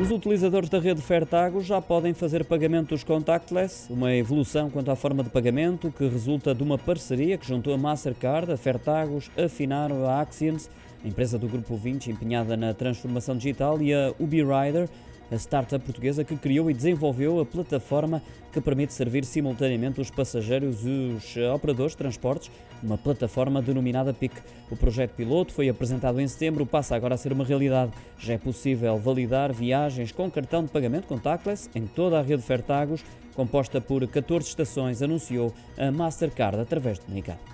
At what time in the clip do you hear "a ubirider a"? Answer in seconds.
13.94-15.34